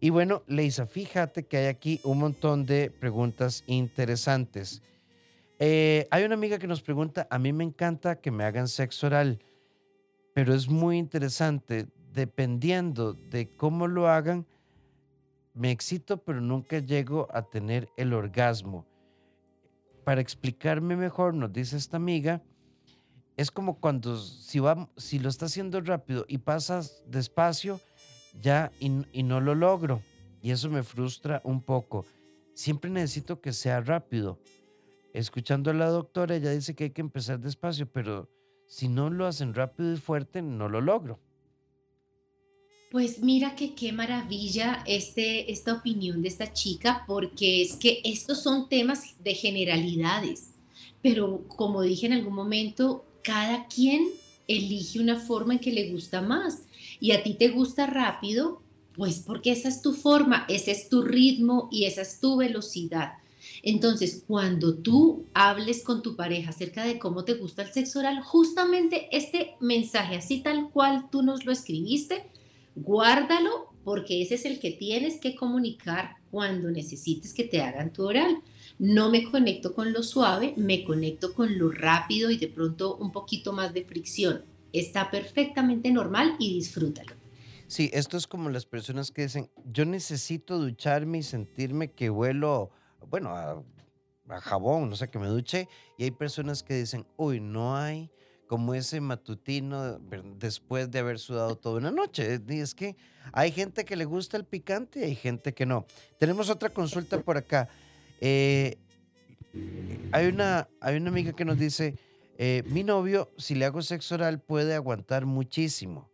[0.00, 4.82] Y bueno, Leisa, fíjate que hay aquí un montón de preguntas interesantes.
[5.58, 9.06] Eh, hay una amiga que nos pregunta, a mí me encanta que me hagan sexo
[9.06, 9.40] oral
[10.34, 14.46] pero es muy interesante, dependiendo de cómo lo hagan,
[15.60, 18.86] me excito, pero nunca llego a tener el orgasmo.
[20.04, 22.42] Para explicarme mejor, nos dice esta amiga,
[23.36, 27.78] es como cuando si, va, si lo está haciendo rápido y pasas despacio,
[28.40, 30.00] ya y, y no lo logro.
[30.40, 32.06] Y eso me frustra un poco.
[32.54, 34.38] Siempre necesito que sea rápido.
[35.12, 38.30] Escuchando a la doctora, ella dice que hay que empezar despacio, pero
[38.66, 41.20] si no lo hacen rápido y fuerte, no lo logro.
[42.90, 48.42] Pues mira que qué maravilla este, esta opinión de esta chica, porque es que estos
[48.42, 50.48] son temas de generalidades.
[51.02, 54.08] pero como dije en algún momento, cada quien
[54.48, 56.64] elige una forma en que le gusta más.
[56.98, 58.60] Y a ti te gusta rápido,
[58.96, 63.14] pues porque esa es tu forma, ese es tu ritmo y esa es tu velocidad.
[63.62, 68.20] Entonces, cuando tú hables con tu pareja acerca de cómo te gusta el sexo oral,
[68.22, 72.26] justamente este mensaje, así tal cual tú nos lo escribiste,
[72.74, 78.06] guárdalo porque ese es el que tienes que comunicar cuando necesites que te hagan tu
[78.06, 78.42] oral.
[78.78, 83.12] No me conecto con lo suave, me conecto con lo rápido y de pronto un
[83.12, 84.44] poquito más de fricción.
[84.72, 87.12] Está perfectamente normal y disfrútalo.
[87.66, 92.70] Sí, esto es como las personas que dicen, yo necesito ducharme y sentirme que vuelo
[93.08, 93.62] bueno, a,
[94.40, 95.68] jabón, no sé, que me duche.
[95.98, 98.10] Y hay personas que dicen, uy, no hay
[98.50, 100.00] como ese matutino
[100.40, 102.40] después de haber sudado toda una noche.
[102.48, 102.96] Y es que
[103.32, 105.86] hay gente que le gusta el picante y hay gente que no.
[106.18, 107.68] Tenemos otra consulta por acá.
[108.20, 108.76] Eh,
[110.10, 111.94] hay, una, hay una amiga que nos dice,
[112.38, 116.10] eh, mi novio, si le hago sexo oral, puede aguantar muchísimo.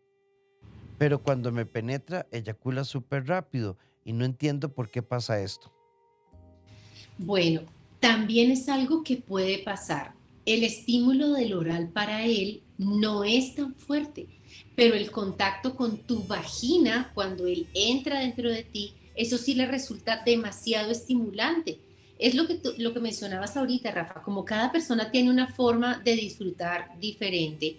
[0.98, 5.72] Pero cuando me penetra, eyacula súper rápido y no entiendo por qué pasa esto.
[7.16, 7.62] Bueno,
[7.98, 10.15] también es algo que puede pasar.
[10.46, 14.28] El estímulo del oral para él no es tan fuerte,
[14.76, 19.66] pero el contacto con tu vagina cuando él entra dentro de ti, eso sí le
[19.66, 21.80] resulta demasiado estimulante.
[22.20, 26.14] Es lo que, lo que mencionabas ahorita, Rafa, como cada persona tiene una forma de
[26.14, 27.78] disfrutar diferente.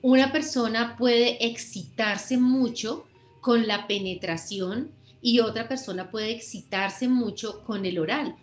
[0.00, 3.06] Una persona puede excitarse mucho
[3.42, 8.34] con la penetración y otra persona puede excitarse mucho con el oral.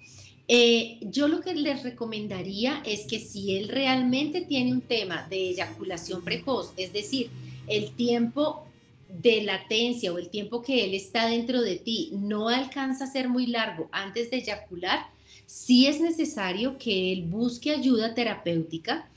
[0.47, 5.49] Eh, yo lo que les recomendaría es que si él realmente tiene un tema de
[5.49, 7.31] eyaculación precoz, es decir,
[7.67, 8.67] el tiempo
[9.09, 13.29] de latencia o el tiempo que él está dentro de ti no alcanza a ser
[13.29, 15.07] muy largo antes de eyacular,
[15.47, 19.09] sí es necesario que él busque ayuda terapéutica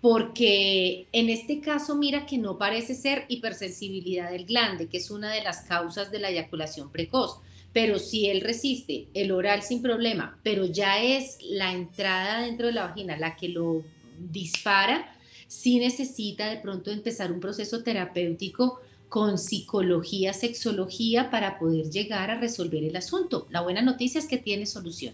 [0.00, 5.32] porque en este caso mira que no parece ser hipersensibilidad del glande, que es una
[5.32, 7.40] de las causas de la eyaculación precoz
[7.76, 12.72] pero si él resiste el oral sin problema, pero ya es la entrada dentro de
[12.72, 13.84] la vagina la que lo
[14.18, 15.14] dispara,
[15.46, 22.40] sí necesita de pronto empezar un proceso terapéutico con psicología, sexología para poder llegar a
[22.40, 23.46] resolver el asunto.
[23.50, 25.12] La buena noticia es que tiene solución.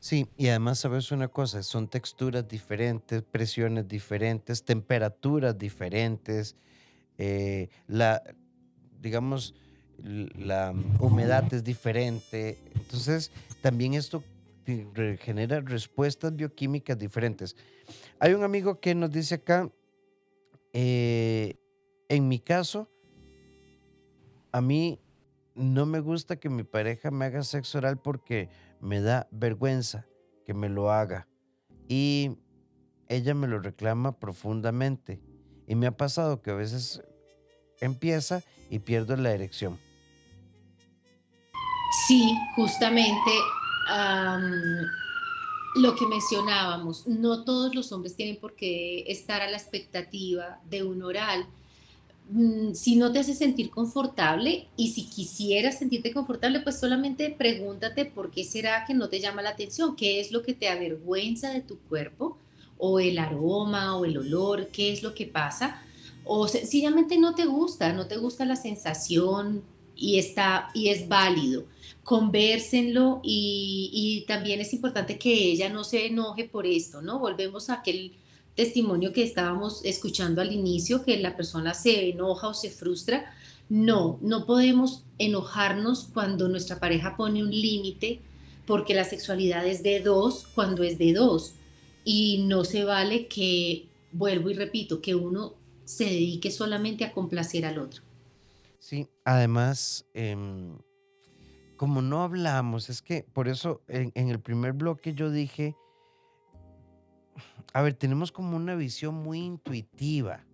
[0.00, 6.56] Sí, y además sabes una cosa, son texturas diferentes, presiones diferentes, temperaturas diferentes,
[7.16, 8.22] eh, la,
[9.00, 9.54] digamos,
[10.02, 12.58] la humedad es diferente.
[12.74, 14.22] Entonces, también esto
[15.20, 17.56] genera respuestas bioquímicas diferentes.
[18.18, 19.70] Hay un amigo que nos dice acá,
[20.72, 21.56] eh,
[22.08, 22.88] en mi caso,
[24.52, 25.00] a mí
[25.54, 28.48] no me gusta que mi pareja me haga sexo oral porque
[28.80, 30.06] me da vergüenza
[30.44, 31.28] que me lo haga.
[31.88, 32.38] Y
[33.08, 35.20] ella me lo reclama profundamente.
[35.66, 37.02] Y me ha pasado que a veces
[37.80, 39.78] empieza y pierdo la erección.
[42.06, 43.30] Sí, justamente
[45.74, 50.82] lo que mencionábamos, no todos los hombres tienen por qué estar a la expectativa de
[50.84, 51.46] un oral.
[52.28, 58.04] Mm, si no te hace sentir confortable y si quisieras sentirte confortable, pues solamente pregúntate
[58.04, 61.50] por qué será que no te llama la atención, qué es lo que te avergüenza
[61.50, 62.38] de tu cuerpo
[62.78, 65.82] o el aroma o el olor, qué es lo que pasa
[66.24, 69.62] o sencillamente no te gusta, no te gusta la sensación
[69.96, 71.64] y está y es válido
[72.10, 77.20] conversenlo y, también es importante que ella no se enoje por esto, ¿no?
[77.20, 78.16] Volvemos a aquel
[78.56, 83.32] testimonio que estábamos escuchando al inicio, que la persona se enoja o se frustra.
[83.68, 88.18] No, no podemos enojarnos cuando nuestra pareja pone un límite,
[88.66, 91.52] porque la sexualidad es de dos cuando es de dos.
[92.04, 97.64] Y no se vale que, vuelvo y repito, que uno se dedique solamente a complacer
[97.64, 98.02] al otro.
[98.80, 100.34] Sí, además, eh,
[101.80, 105.74] como no hablamos, es que por eso en, el primer bloque yo dije,
[107.72, 110.44] a ver, tenemos como una visión muy intuitiva.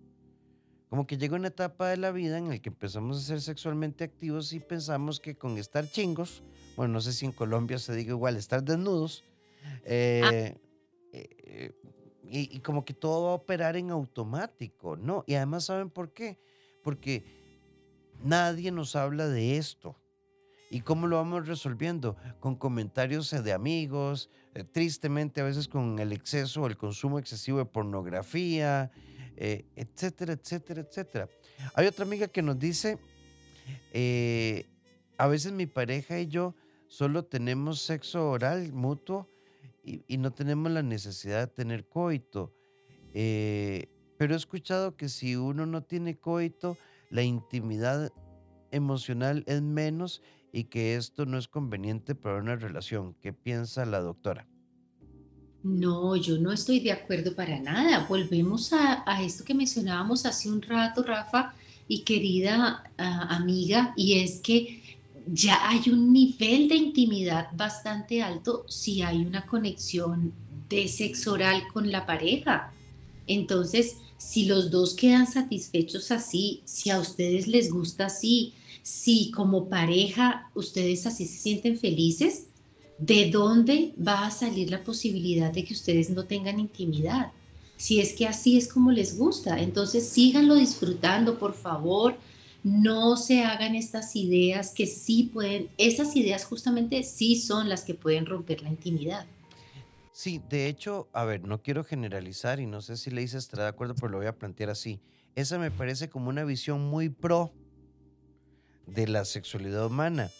[0.89, 4.05] Como que llega una etapa de la vida en la que empezamos a ser sexualmente
[4.05, 6.43] activos y pensamos que con estar chingos,
[6.77, 9.25] bueno, no sé si en Colombia se diga igual, estar desnudos,
[9.65, 9.79] ah.
[9.83, 10.57] eh,
[11.11, 11.73] eh,
[12.23, 15.25] y, y, como que todo va a operar en automático, ¿no?
[15.27, 16.39] Y además, ¿saben por qué?
[16.85, 17.25] Porque
[18.23, 19.97] nadie nos habla de esto.
[20.69, 22.17] ¿Y cómo lo vamos resolviendo?
[22.39, 27.19] Con comentarios eh, de amigos, eh, tristemente a veces con el exceso o el consumo
[27.19, 28.91] excesivo de pornografía,
[29.37, 31.29] eh, etcétera, etcétera, etcétera.
[31.73, 32.97] Hay otra amiga que nos dice,
[35.17, 36.53] a veces mi pareja y yo
[36.87, 39.29] solo tenemos sexo oral mutuo
[39.83, 42.53] y, no tenemos la necesidad de tener coito.
[43.13, 46.77] Pero he escuchado que si uno no tiene coito,
[47.09, 48.11] la intimidad
[48.71, 50.21] emocional es menos
[50.57, 53.13] y que esto no es conveniente para una relación.
[53.21, 54.47] ¿Qué piensa la doctora?
[55.61, 58.07] No, yo no estoy de acuerdo para nada.
[58.09, 61.53] Volvemos a, esto que mencionábamos hace un rato, Rafa
[61.87, 64.81] y querida ah, amiga, y es que
[65.27, 70.33] ya hay un nivel de intimidad bastante alto si hay una conexión
[70.69, 72.73] de sexo oral con la pareja.
[73.27, 78.55] Entonces, si los dos quedan satisfechos así, si a ustedes les gusta así,
[78.87, 82.47] si como pareja ustedes así se sienten felices,
[82.97, 87.33] ¿de dónde va a salir la posibilidad de que ustedes no tengan intimidad?
[87.75, 92.15] Si es que así es como les gusta, entonces síganlo disfrutando, por favor.
[92.63, 97.93] No se hagan estas ideas que sí pueden, esas ideas justamente sí son las que
[97.93, 99.25] pueden romper la intimidad.
[100.13, 103.63] Sí, de hecho, a ver, no quiero generalizar y no sé si le dice estará
[103.63, 105.01] de acuerdo, pero lo voy a plantear así.
[105.35, 107.51] Esa me parece como una visión muy pro
[108.87, 110.31] de la sexualidad humana,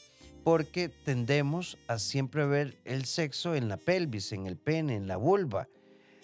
[0.44, 5.18] porque tendemos a siempre ver el sexo en la pelvis, en el pene, en la
[5.18, 5.68] vulva.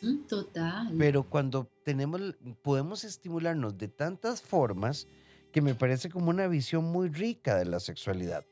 [0.02, 0.94] Mm, total.
[0.98, 2.22] Pero cuando tenemos,
[2.62, 5.08] podemos estimularnos de tantas formas
[5.52, 8.46] que me parece como una visión muy rica de la sexualidad.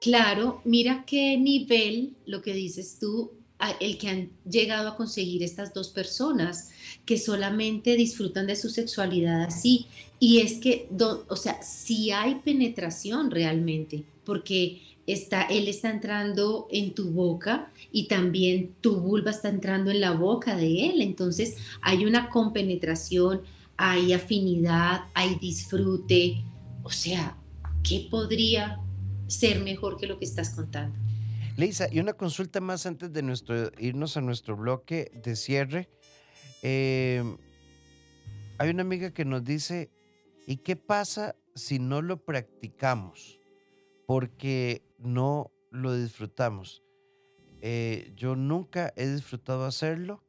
[0.00, 3.41] Claro, mira qué nivel, lo que dices tú,
[3.80, 6.70] el que han llegado a conseguir estas dos personas
[7.04, 9.86] que solamente disfrutan de su sexualidad así.
[10.18, 10.88] Y es que,
[11.28, 18.06] o sea, si hay penetración realmente, porque está, él está entrando en tu boca y
[18.06, 21.02] también tu vulva está entrando en la boca de él.
[21.02, 23.42] Entonces hay una compenetración,
[23.76, 26.42] hay afinidad, hay disfrute.
[26.82, 27.36] O sea,
[27.82, 28.80] ¿qué podría
[29.26, 30.96] ser mejor que lo que estás contando?
[31.56, 35.90] Leisa, y una consulta más antes de nuestro, irnos a nuestro bloque de cierre.
[36.62, 37.36] Em,
[38.58, 39.90] hay una amiga que nos dice,
[40.46, 43.38] ¿y qué pasa si no lo practicamos?
[44.06, 46.82] Porque no lo disfrutamos.
[47.60, 50.24] Eh, yo nunca he disfrutado hacerlo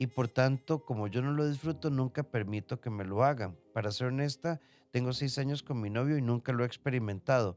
[0.00, 3.56] y por tanto, como yo no lo disfruto, nunca permito que me lo hagan.
[3.72, 7.56] Para ser honesta, tengo seis años con mi novio y nunca lo he experimentado.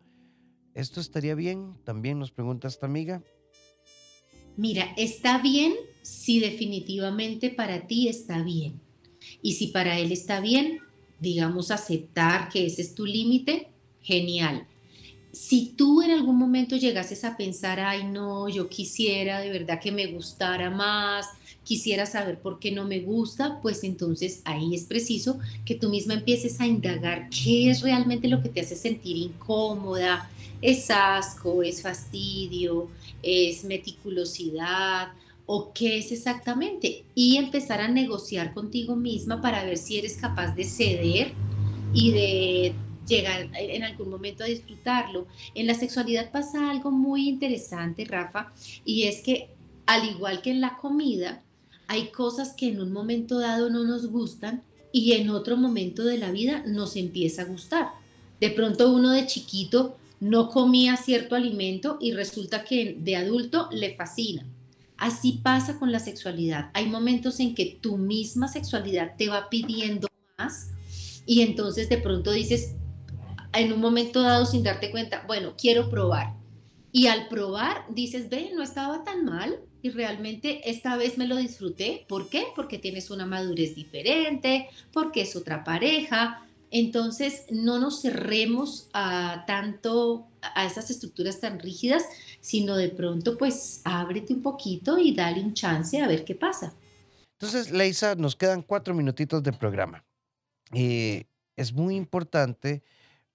[0.74, 1.76] ¿Esto estaría bien?
[1.84, 3.22] También nos pregunta esta amiga.
[4.58, 8.80] Mira, está bien si definitivamente para ti está bien.
[9.42, 10.80] Y si para él está bien,
[11.20, 13.70] digamos, aceptar que ese es tu límite,
[14.02, 14.68] genial.
[15.32, 19.92] Si tú en algún momento llegases a pensar, ay no, yo quisiera de verdad que
[19.92, 21.28] me gustara más,
[21.64, 26.16] quisiera saber por qué no me gusta, pues entonces ahí es preciso que tú misma
[26.16, 30.30] empieces a indagar qué es realmente lo que te hace sentir incómoda,
[30.64, 32.90] es asco, es fastidio,
[33.22, 35.10] es meticulosidad
[35.46, 37.04] o qué es exactamente.
[37.14, 41.34] Y empezar a negociar contigo misma para ver si eres capaz de ceder
[41.94, 42.74] y de
[43.08, 45.28] llegar en algún momento a disfrutarlo.
[45.54, 48.54] En la sexualidad pasa algo muy interesante, Rafa,
[48.86, 49.50] y es que
[49.86, 51.44] al igual que en la comida,
[51.88, 56.18] hay cosas que en un momento dado no nos gustan y en otro momento de
[56.18, 57.90] la vida nos empieza a gustar.
[58.40, 63.94] De pronto uno de chiquito no comía cierto alimento y resulta que de adulto le
[63.94, 64.48] fascina.
[64.96, 66.72] Así pasa con la sexualidad.
[66.74, 70.08] Hay momentos en que tu misma sexualidad te va pidiendo
[70.38, 70.70] más
[71.26, 72.76] y entonces de pronto dices,
[73.54, 76.36] en un momento dado sin darte cuenta, bueno, quiero probar.
[76.94, 81.36] Y al probar dices, ve, no estaba tan mal y realmente esta vez me lo
[81.36, 82.06] disfruté.
[82.08, 82.46] ¿Por qué?
[82.56, 90.28] Porque tienes una madurez diferente, porque es otra pareja, entonces, no nos cerremos a tanto
[90.42, 92.04] a esas estructuras tan rígidas,
[92.42, 96.74] sino de pronto, pues, ábrete un poquito y dale un chance a ver qué pasa.
[97.40, 100.04] Entonces, Leisa, nos quedan cuatro minutitos de programa.
[100.74, 102.82] Eh, es muy importante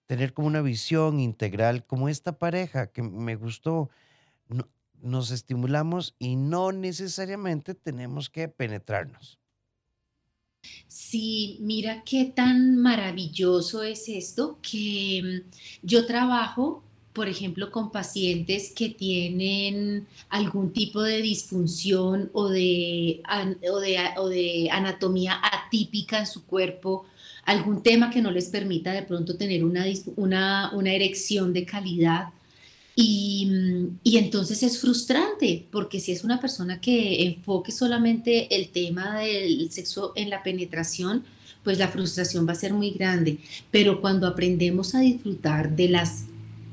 [0.06, 3.88] tener como una visión integral, como esta pareja que me gustó.
[5.00, 9.38] nos estimulamos y no necesariamente tenemos que penetrarnos.
[10.88, 18.72] Sí, mira qué tan maravilloso es esto que mm, yo trabajo, por ejemplo, con pacientes
[18.74, 23.22] que tienen algún tipo de disfunción o de,
[23.70, 27.06] o de, anatomía atípica en su cuerpo,
[27.44, 29.84] algún tema que no les permita de pronto tener una,
[30.16, 32.28] una, una erección de calidad
[33.00, 39.70] y, entonces es frustrante, porque si es una persona que enfoque solamente el tema del
[39.70, 41.22] sexo en la penetración,
[41.62, 43.38] pues la frustración va a ser muy grande.
[43.70, 46.24] Pero cuando aprendemos a disfrutar de las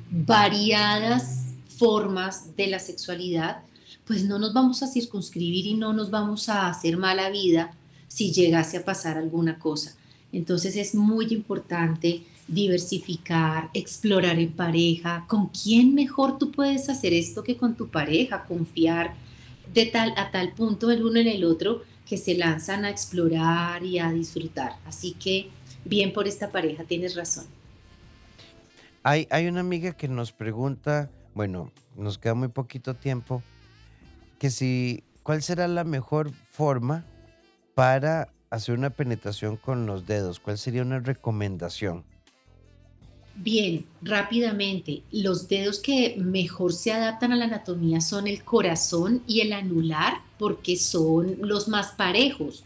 [0.10, 3.60] variadas formas de la sexualidad,
[4.08, 7.76] pues no nos vamos a circunscribir y no nos vamos a hacer mala vida
[8.08, 9.96] si llegase a pasar alguna cosa.
[10.32, 17.44] Entonces es muy importante diversificar, explorar en pareja, con quién mejor tú puedes hacer esto
[17.44, 19.16] que con tu pareja, confiar
[19.74, 23.84] de tal a tal punto el uno en el otro que se lanzan a explorar
[23.84, 24.74] y a disfrutar.
[24.86, 25.50] Así que
[25.84, 27.46] bien por esta pareja, tienes razón.
[29.02, 33.42] Hay, hay una amiga que nos pregunta, bueno, nos queda muy poquito tiempo,
[34.40, 37.06] que si, ¿cuál será la mejor forma
[37.74, 40.40] para hacer una penetración con los dedos?
[40.40, 42.04] ¿Cuál sería una recomendación?
[43.38, 49.42] Bien, rápidamente, los dedos que mejor se adaptan a la anatomía son el corazón y
[49.42, 52.64] el anular porque son los más parejos.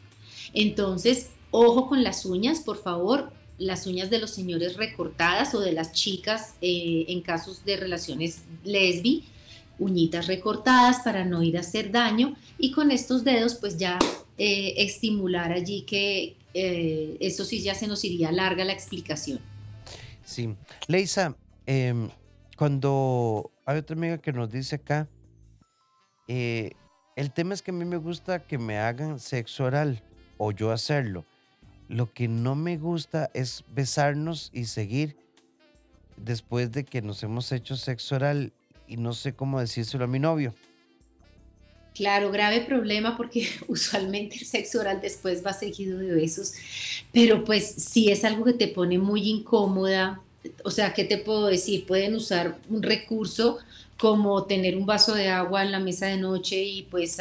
[0.53, 5.71] Entonces, ojo con las uñas, por favor, las uñas de los señores recortadas o de
[5.71, 9.23] las chicas eh, en casos de relaciones lesbi,
[9.79, 13.97] uñitas recortadas para no ir a hacer daño y con estos dedos pues ya
[14.37, 19.39] eh, estimular allí que eh, eso sí ya se nos iría larga la explicación.
[20.29, 20.55] Sí.
[20.87, 22.07] Leisa, em,
[22.55, 25.07] cuando hay otra amiga que nos dice acá,
[26.27, 26.73] eh,
[27.15, 30.03] el tema es que a mí me gusta que me hagan sexo oral
[30.37, 31.25] o yo hacerlo.
[31.87, 35.17] Lo que no me gusta es besarnos y seguir
[36.15, 38.53] después de que nos hemos hecho sexo oral
[38.87, 40.53] y no sé cómo decírselo a mi novio.
[41.95, 46.53] Claro, grave problema porque usualmente el sexo oral después va seguido de besos,
[47.11, 50.21] pero pues si es algo que te pone muy incómoda,
[50.63, 51.85] o sea, ¿qué te puedo decir?
[51.85, 53.59] Pueden usar un recurso
[53.97, 57.17] como tener un vaso de agua en la mesa de noche y pues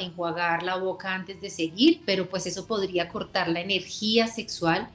[0.00, 4.90] enjuagar la boca antes de seguir, pero pues eso podría cortar la energía sexual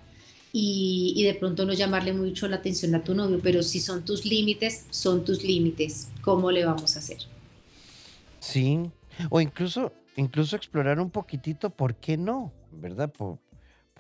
[0.54, 4.06] y, y, de pronto no llamarle mucho la atención a tu novio, pero si son
[4.06, 6.10] tus límites, son tus límites.
[6.22, 7.18] ¿Cómo le vamos a hacer?
[8.40, 8.80] Sí,
[9.30, 12.52] o incluso, incluso explorar un poquitito, ¿por qué no?
[12.72, 13.12] ¿Verdad?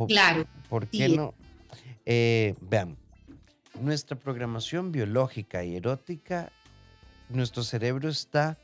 [0.07, 0.45] claro.
[0.70, 1.34] ¿Por qué no?
[2.05, 2.97] Eh, vean,
[3.82, 6.51] nuestra programación biológica y erótica,
[7.30, 8.57] nuestro cerebro está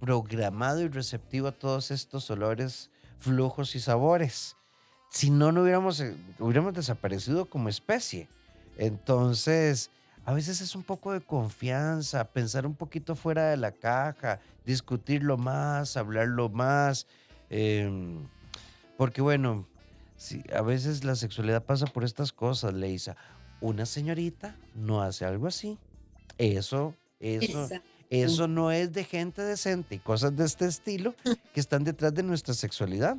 [0.00, 4.56] programado y receptivo a todos estos olores, flujos y sabores.
[5.10, 8.28] Si no, no hubiéramos, eh, hubiéramos desaparecido como especie.
[8.76, 9.90] Entonces,
[10.24, 15.36] a veces es un poco de confianza, pensar un poquito fuera de la caja, discutirlo
[15.36, 17.06] más, hablarlo más.
[17.50, 18.26] Em,
[18.96, 19.66] porque bueno,
[20.54, 23.16] a veces la sexualidad pasa por estas cosas, Leisa.
[23.60, 25.76] Una señorita no hace algo así.
[26.38, 27.68] Eso, eso,
[28.08, 31.14] eso no es de gente decente y cosas de este estilo
[31.52, 33.16] que están detrás de nuestra sexualidad.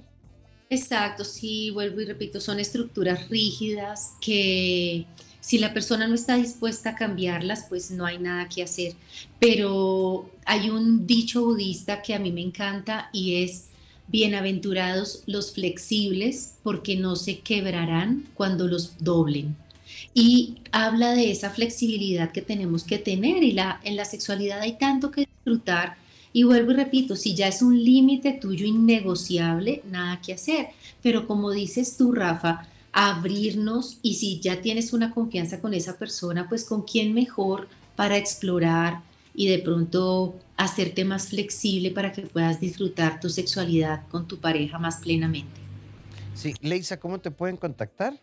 [0.70, 5.06] Exacto, sí, vuelvo y repito, son estructuras rígidas que
[5.44, 8.94] si la persona no está dispuesta a cambiarlas, pues no hay nada que hacer.
[9.40, 13.66] Pero hay un dicho budista que a mí me encanta y es,
[14.08, 19.58] bienaventurados los flexibles porque no se quebrarán cuando los doblen.
[20.14, 25.12] Y habla de esa flexibilidad que tenemos que tener y en la sexualidad hay tanto
[25.12, 25.98] que disfrutar.
[26.32, 30.68] Y vuelvo y repito, si ya es un límite tuyo innegociable, nada que hacer.
[31.02, 36.48] Pero como dices tú, Rafa, abrirnos y si ya tienes una confianza con esa persona,
[36.48, 39.02] pues con quién mejor para explorar
[39.36, 44.78] y de pronto hacerte más flexible para que puedas disfrutar tu sexualidad con tu pareja
[44.78, 45.60] más plenamente.
[46.36, 48.22] Sí, Leisa, ¿cómo te pueden contactar?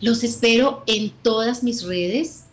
[0.00, 2.44] Los espero en todas mis redes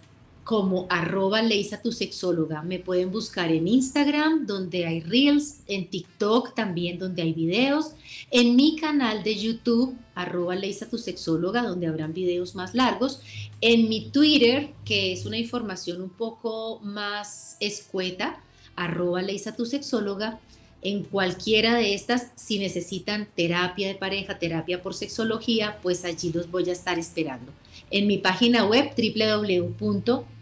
[0.45, 2.61] como arroba Leisa tu sexóloga.
[2.61, 7.93] Me pueden buscar en Instagram, donde hay reels, en TikTok también, donde hay videos,
[8.29, 13.21] en mi canal de YouTube, arroba Leisa tu sexóloga, donde habrán videos más largos,
[13.59, 18.39] en mi Twitter, que es una información un poco más escueta,
[18.75, 20.39] arroba Leisa tu sexóloga,
[20.83, 26.51] en cualquiera de estas, si necesitan terapia de pareja, terapia por sexología, pues allí los
[26.51, 27.51] voy a estar esperando.
[27.89, 28.93] En mi página web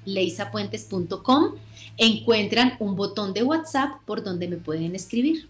[0.05, 1.55] www.leisapuentes.com
[1.97, 5.49] encuentran un botón de WhatsApp por donde me pueden escribir.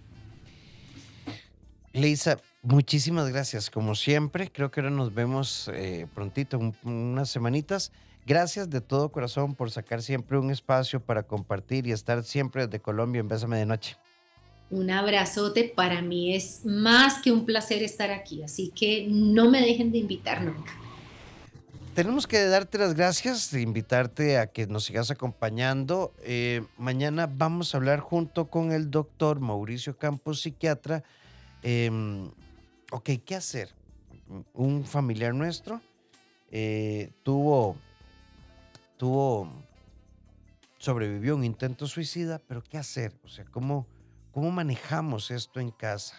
[1.93, 3.69] Leisa, muchísimas gracias.
[3.69, 7.91] Como siempre, creo que ahora nos vemos eh, prontito, unas semanitas.
[8.25, 12.79] Gracias de todo corazón por sacar siempre un espacio para compartir y estar siempre desde
[12.79, 13.97] Colombia en Bésame de Noche
[14.73, 15.71] un abrazote.
[15.75, 19.99] Para mí es más que un placer estar aquí, así que no me dejen de
[19.99, 20.73] invitar nunca.
[21.95, 26.11] Tenemos que darte las gracias, invitarte a que nos sigas acompañando.
[26.23, 31.03] Eh, mañana vamos a hablar junto con el doctor Mauricio Campos, psiquiatra.
[31.61, 32.31] Em,
[32.91, 33.69] ok, ¿qué hacer?
[34.53, 35.81] Un familiar nuestro
[36.49, 37.77] eh, tuvo,
[38.97, 39.47] tuvo,
[40.79, 43.13] sobrevivió a un intento suicida, pero ¿qué hacer?
[43.23, 43.85] O sea, ¿cómo,
[44.33, 46.15] ¿Cómo manejamos esto en casa?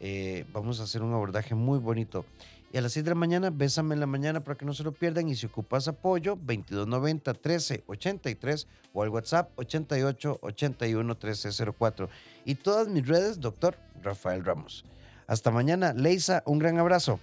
[0.00, 2.26] Eh, vamos a hacer un abordaje muy bonito.
[2.74, 4.82] Y a las 6 de la mañana, bésame en la mañana para que no se
[4.82, 5.28] lo pierdan.
[5.28, 12.08] Y si ocupas apoyo, 2290 1383 o al WhatsApp 88 81 1304.
[12.44, 14.84] Y todas mis redes, doctor Rafael Ramos.
[15.28, 17.20] Hasta mañana, Leisa, un gran abrazo.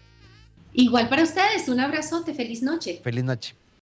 [0.71, 3.01] Igual para ustedes, un abrazote, feliz noche.
[3.03, 3.53] Feliz noche.